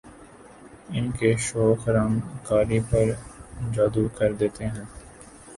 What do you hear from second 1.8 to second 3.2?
رنگ قاری پر